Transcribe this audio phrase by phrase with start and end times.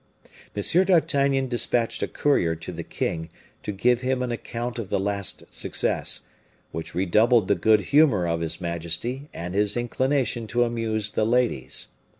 [0.55, 0.83] M.
[0.85, 3.29] d'Artagnan dispatched a courier to the king
[3.61, 6.21] to give him an account of the last success,
[6.71, 11.89] which redoubled the good humor of his majesty and his inclination to amuse the ladies.